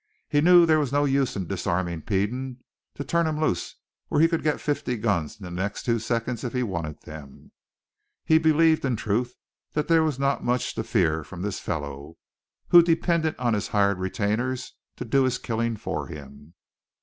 [0.27, 2.63] He knew there was no use in disarming Peden,
[2.95, 3.75] to turn him loose
[4.07, 7.51] where he could get fifty guns in the next two seconds if he wanted them.
[8.25, 9.35] He believed, in truth,
[9.73, 12.17] there was not much to fear from this fellow,
[12.69, 16.55] who depended on his hired retainers to do his killing for him.